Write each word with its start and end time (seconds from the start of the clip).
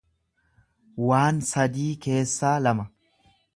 waan 1.09 1.43
sadii 1.51 1.91
keessaa 2.07 2.57
lama. 2.67 2.89